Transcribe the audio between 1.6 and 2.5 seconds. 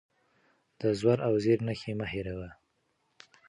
نښې مه هېروه.